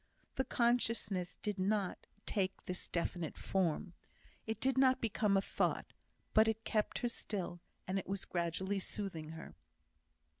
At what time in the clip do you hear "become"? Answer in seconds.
4.99-5.37